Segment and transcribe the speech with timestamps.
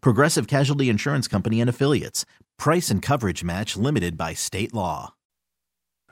[0.00, 2.24] Progressive Casualty Insurance Company and Affiliates.
[2.58, 5.14] Price and coverage match limited by state law.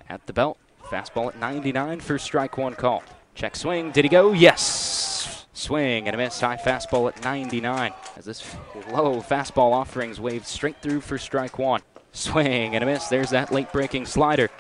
[0.09, 3.03] At the belt, fastball at 99 for strike one call.
[3.35, 3.91] Check swing.
[3.91, 4.33] Did he go?
[4.33, 5.47] Yes.
[5.53, 6.41] Swing and a miss.
[6.41, 7.93] High fastball at 99.
[8.17, 8.45] As this
[8.91, 11.81] low fastball offerings waved straight through for strike one.
[12.13, 13.09] Swing and a miss.
[13.09, 14.51] There's that late breaking slider.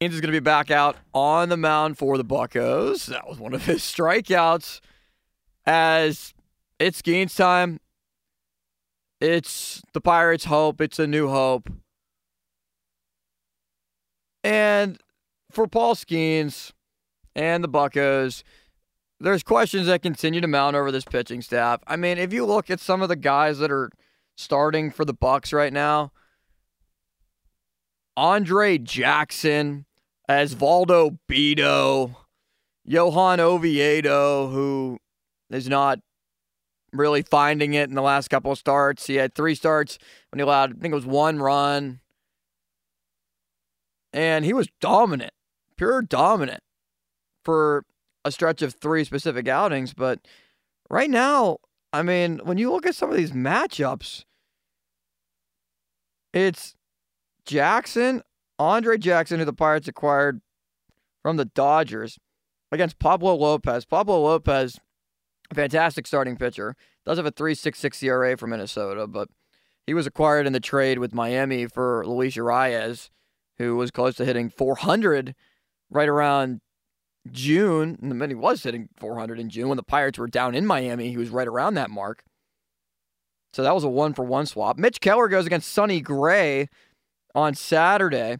[0.00, 3.06] Haynes is going to be back out on the mound for the Buckos.
[3.06, 4.80] That was one of his strikeouts.
[5.64, 6.34] As
[6.82, 7.78] it's Skenes time,
[9.20, 10.80] it's the Pirates' hope.
[10.80, 11.70] It's a new hope.
[14.42, 14.98] And
[15.52, 16.72] for Paul Skenes
[17.36, 18.42] and the Buckos,
[19.20, 21.80] there's questions that continue to mount over this pitching staff.
[21.86, 23.88] I mean, if you look at some of the guys that are
[24.36, 26.10] starting for the Bucks right now,
[28.16, 29.86] Andre Jackson,
[30.28, 32.16] Osvaldo Bido,
[32.84, 34.98] Johan Oviedo, who
[35.48, 36.00] is not
[36.92, 39.06] really finding it in the last couple of starts.
[39.06, 39.98] He had three starts
[40.30, 42.00] when he allowed, I think it was one run.
[44.12, 45.32] And he was dominant,
[45.76, 46.62] pure dominant
[47.44, 47.84] for
[48.24, 49.94] a stretch of three specific outings.
[49.94, 50.20] But
[50.90, 51.58] right now,
[51.92, 54.24] I mean, when you look at some of these matchups,
[56.32, 56.74] it's
[57.44, 58.22] Jackson,
[58.58, 60.40] Andre Jackson, who the Pirates acquired
[61.22, 62.18] from the Dodgers,
[62.72, 63.84] against Pablo Lopez.
[63.84, 64.80] Pablo Lopez,
[65.54, 66.74] fantastic starting pitcher,
[67.04, 69.28] does have a 3.66 ERA for Minnesota, but
[69.86, 73.10] he was acquired in the trade with Miami for Luis Urias,
[73.58, 75.34] who was close to hitting 400
[75.90, 76.60] right around
[77.30, 77.98] June.
[78.00, 81.10] And then he was hitting 400 in June when the Pirates were down in Miami.
[81.10, 82.22] He was right around that mark.
[83.52, 84.78] So that was a one for one swap.
[84.78, 86.68] Mitch Keller goes against Sonny Gray
[87.34, 88.38] on Saturday.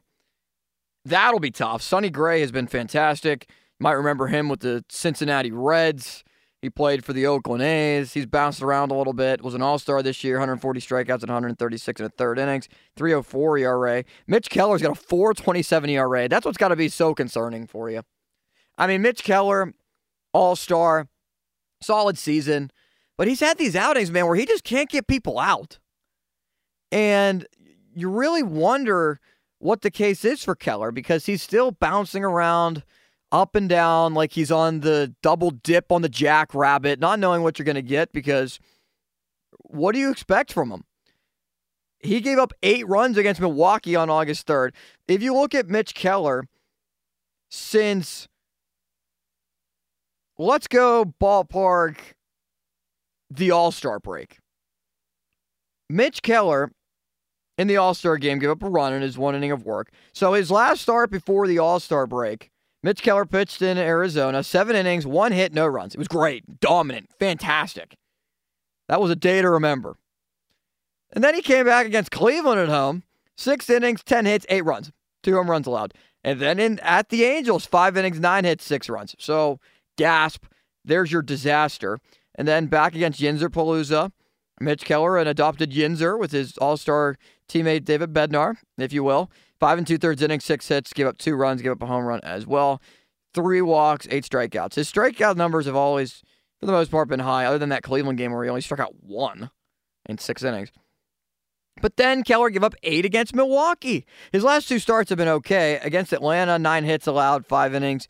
[1.04, 1.82] That'll be tough.
[1.82, 3.46] Sonny Gray has been fantastic.
[3.48, 6.24] You might remember him with the Cincinnati Reds.
[6.62, 8.12] He played for the Oakland A's.
[8.12, 9.42] He's bounced around a little bit.
[9.42, 10.36] Was an All Star this year.
[10.36, 12.68] 140 strikeouts and 136 in a third innings.
[12.96, 14.04] 304 ERA.
[14.28, 16.28] Mitch Keller's got a 427 ERA.
[16.28, 18.02] That's what's got to be so concerning for you.
[18.78, 19.74] I mean, Mitch Keller,
[20.32, 21.08] All Star,
[21.82, 22.70] solid season,
[23.18, 25.80] but he's had these outings, man, where he just can't get people out.
[26.92, 27.44] And
[27.92, 29.18] you really wonder
[29.58, 32.84] what the case is for Keller because he's still bouncing around
[33.32, 37.58] up and down like he's on the double dip on the jackrabbit, not knowing what
[37.58, 38.60] you're going to get because
[39.62, 40.84] what do you expect from him?
[42.00, 44.72] He gave up eight runs against Milwaukee on August 3rd.
[45.08, 46.44] If you look at Mitch Keller
[47.50, 48.28] since,
[50.36, 51.96] let's go ballpark,
[53.30, 54.38] the All Star break.
[55.88, 56.72] Mitch Keller
[57.56, 59.90] in the All Star game gave up a run in his one inning of work.
[60.12, 62.51] So his last start before the All Star break,
[62.82, 65.94] Mitch Keller pitched in Arizona, seven innings, one hit, no runs.
[65.94, 67.96] It was great, dominant, fantastic.
[68.88, 69.96] That was a day to remember.
[71.12, 73.04] And then he came back against Cleveland at home,
[73.36, 74.90] six innings, 10 hits, eight runs,
[75.22, 75.94] two home runs allowed.
[76.24, 79.14] And then in at the Angels, five innings, nine hits, six runs.
[79.18, 79.60] So
[79.96, 80.44] gasp,
[80.84, 82.00] there's your disaster.
[82.34, 84.10] And then back against Yinzer Palooza,
[84.60, 87.16] Mitch Keller, an adopted Yinzer with his all star
[87.52, 89.30] teammate David Bednar, if you will.
[89.60, 92.04] Five and two thirds innings, six hits, give up two runs, give up a home
[92.04, 92.80] run as well.
[93.34, 94.74] Three walks, eight strikeouts.
[94.74, 96.22] His strikeout numbers have always,
[96.58, 98.80] for the most part, been high, other than that Cleveland game where he only struck
[98.80, 99.50] out one
[100.08, 100.70] in six innings.
[101.80, 104.04] But then Keller gave up eight against Milwaukee.
[104.30, 105.78] His last two starts have been okay.
[105.82, 108.08] Against Atlanta, nine hits allowed, five innings,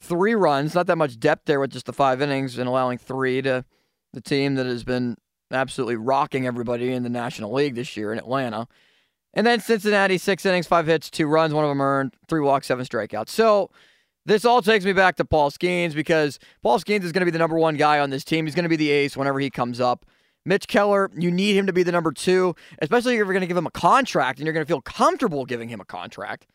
[0.00, 0.74] three runs.
[0.74, 3.64] Not that much depth there with just the five innings and allowing three to
[4.12, 5.16] the team that has been
[5.52, 8.68] absolutely rocking everybody in the National League this year in Atlanta.
[9.34, 12.66] And then Cincinnati, six innings, five hits, two runs, one of them earned, three walks,
[12.66, 13.30] seven strikeouts.
[13.30, 13.70] So
[14.26, 17.30] this all takes me back to Paul Skenes because Paul Skenes is going to be
[17.30, 18.46] the number one guy on this team.
[18.46, 20.04] He's going to be the ace whenever he comes up.
[20.44, 23.46] Mitch Keller, you need him to be the number two, especially if you're going to
[23.46, 26.46] give him a contract and you're going to feel comfortable giving him a contract.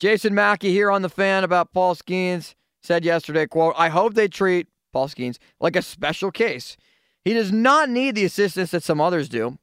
[0.00, 4.28] Jason Mackey here on the fan about Paul Skenes said yesterday, quote, I hope they
[4.28, 6.76] treat Paul Skenes like a special case.
[7.24, 9.58] He does not need the assistance that some others do.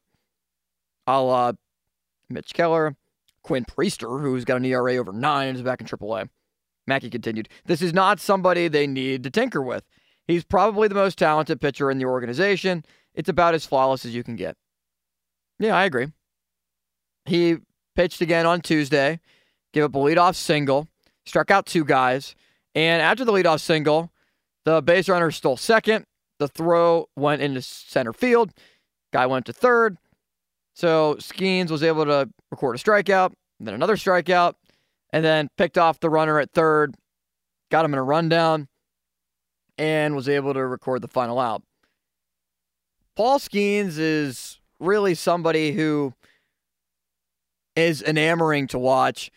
[1.07, 1.53] A la
[2.29, 2.95] Mitch Keller,
[3.43, 6.29] Quinn Priester, who's got an ERA over nine and is back in AAA.
[6.87, 9.83] Mackey continued, This is not somebody they need to tinker with.
[10.27, 12.85] He's probably the most talented pitcher in the organization.
[13.13, 14.55] It's about as flawless as you can get.
[15.59, 16.07] Yeah, I agree.
[17.25, 17.57] He
[17.95, 19.19] pitched again on Tuesday,
[19.73, 20.87] gave up a leadoff single,
[21.25, 22.35] struck out two guys,
[22.75, 24.11] and after the leadoff single,
[24.65, 26.05] the base runner stole second.
[26.39, 28.51] The throw went into center field.
[29.11, 29.97] Guy went to third.
[30.73, 34.53] So Skenes was able to record a strikeout, then another strikeout,
[35.11, 36.95] and then picked off the runner at third,
[37.69, 38.69] got him in a rundown,
[39.77, 41.63] and was able to record the final out.
[43.17, 46.13] Paul Skenes is really somebody who
[47.75, 49.31] is enamoring to watch.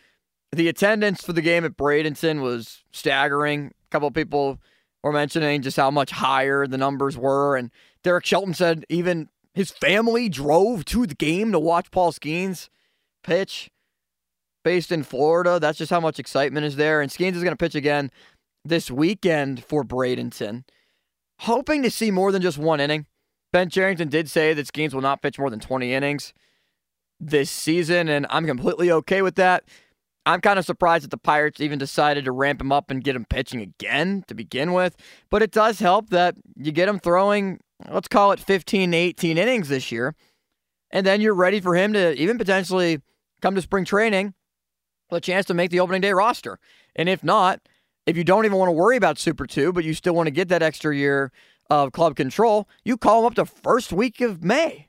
[0.53, 3.67] The attendance for the game at Bradenton was staggering.
[3.67, 4.59] A couple of people
[5.03, 7.55] were mentioning just how much higher the numbers were.
[7.55, 7.69] And
[8.03, 12.69] Derek Shelton said even his family drove to the game to watch Paul Skenes
[13.23, 13.69] pitch
[14.63, 15.59] based in Florida.
[15.59, 17.01] That's just how much excitement is there.
[17.01, 18.09] And Skenes is going to pitch again
[18.65, 20.63] this weekend for Bradenton.
[21.39, 23.05] Hoping to see more than just one inning.
[23.51, 26.33] Ben Cherington did say that Skenes will not pitch more than 20 innings
[27.19, 29.63] this season, and I'm completely okay with that.
[30.25, 33.15] I'm kind of surprised that the Pirates even decided to ramp him up and get
[33.15, 34.95] him pitching again to begin with.
[35.29, 37.59] But it does help that you get him throwing,
[37.89, 40.15] let's call it 15 18 innings this year.
[40.91, 43.01] And then you're ready for him to even potentially
[43.41, 44.33] come to spring training
[45.09, 46.59] with a chance to make the opening day roster.
[46.95, 47.59] And if not,
[48.05, 50.31] if you don't even want to worry about Super 2, but you still want to
[50.31, 51.31] get that extra year
[51.69, 54.87] of club control, you call him up the first week of May.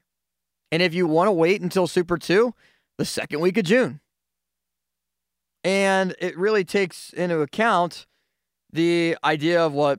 [0.70, 2.54] And if you want to wait until Super 2,
[2.98, 4.00] the second week of June.
[5.64, 8.06] And it really takes into account
[8.70, 9.98] the idea of what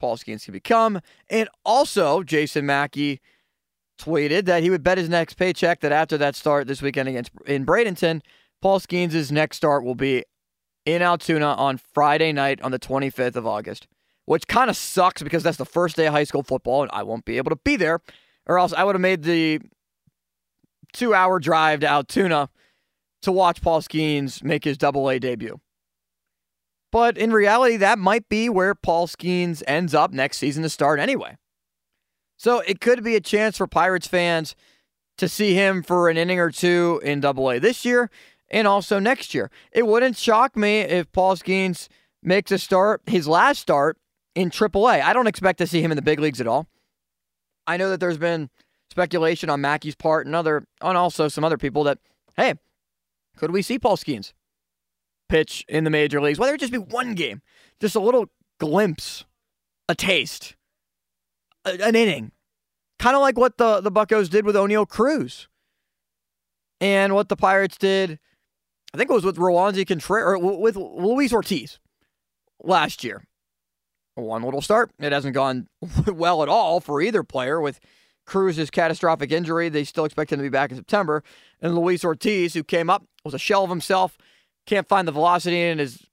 [0.00, 1.00] Paul Skenes can become.
[1.30, 3.20] And also, Jason Mackey
[3.98, 7.30] tweeted that he would bet his next paycheck that after that start this weekend against
[7.46, 8.20] in Bradenton,
[8.60, 10.24] Paul Skenes' next start will be
[10.84, 13.86] in Altoona on Friday night on the 25th of August,
[14.24, 17.02] which kind of sucks because that's the first day of high school football and I
[17.02, 18.00] won't be able to be there,
[18.46, 19.60] or else I would have made the
[20.92, 22.48] two hour drive to Altoona
[23.26, 25.60] to watch Paul Skenes make his double A debut.
[26.92, 31.00] But in reality, that might be where Paul Skenes ends up next season to start
[31.00, 31.36] anyway.
[32.36, 34.54] So it could be a chance for Pirates fans
[35.18, 38.10] to see him for an inning or two in double A this year
[38.48, 39.50] and also next year.
[39.72, 41.88] It wouldn't shock me if Paul Skenes
[42.22, 43.98] makes a start, his last start
[44.36, 45.00] in triple A.
[45.00, 46.68] I don't expect to see him in the big leagues at all.
[47.66, 48.50] I know that there's been
[48.88, 51.98] speculation on Mackey's part and other on also some other people that,
[52.36, 52.54] hey,
[53.36, 54.32] could we see Paul Skenes
[55.28, 56.38] pitch in the major leagues?
[56.38, 57.42] Whether it just be one game,
[57.80, 59.24] just a little glimpse,
[59.88, 60.56] a taste,
[61.64, 62.32] an inning.
[62.98, 65.48] Kind of like what the, the Buckos did with Oneil Cruz.
[66.80, 68.18] And what the Pirates did,
[68.94, 71.78] I think it was with Roansy Contreras, or with Luis Ortiz
[72.62, 73.24] last year.
[74.14, 74.90] One little start.
[74.98, 75.68] It hasn't gone
[76.06, 77.80] well at all for either player with
[78.26, 79.68] Cruz's catastrophic injury.
[79.68, 81.22] They still expect him to be back in September.
[81.62, 84.18] And Luis Ortiz, who came up, was a shell of himself,
[84.66, 86.06] can't find the velocity and is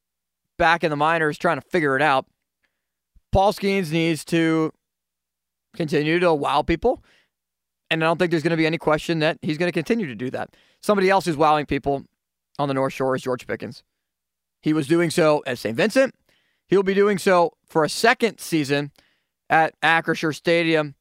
[0.57, 2.27] back in the minors trying to figure it out.
[3.31, 4.71] Paul Skenes needs to
[5.75, 7.03] continue to wow people.
[7.89, 10.07] And I don't think there's going to be any question that he's going to continue
[10.07, 10.55] to do that.
[10.81, 12.03] Somebody else who's wowing people
[12.59, 13.83] on the North Shore is George Pickens.
[14.61, 15.75] He was doing so at St.
[15.75, 16.15] Vincent.
[16.67, 18.91] He'll be doing so for a second season
[19.49, 20.95] at Acrisure Stadium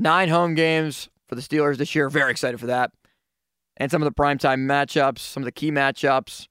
[0.00, 2.08] Nine home games for the Steelers this year.
[2.08, 2.90] Very excited for that.
[3.76, 6.46] And some of the primetime matchups, some of the key matchups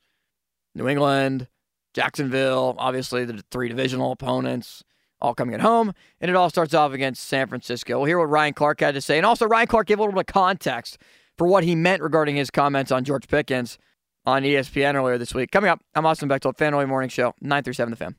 [0.75, 1.48] New England,
[1.96, 4.84] Jacksonville, obviously the three divisional opponents
[5.20, 5.94] all coming at home.
[6.22, 7.98] And it all starts off against San Francisco.
[7.98, 9.18] We'll hear what Ryan Clark had to say.
[9.18, 11.00] And also, Ryan Clark gave a little bit of context
[11.36, 13.79] for what he meant regarding his comments on George Pickens
[14.27, 15.51] on ESPN earlier this week.
[15.51, 18.15] Coming up, I'm Austin Bechtold, Fan Morning Show, 9 through 7 The Fan.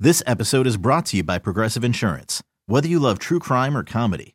[0.00, 2.42] This episode is brought to you by Progressive Insurance.
[2.66, 4.34] Whether you love true crime or comedy,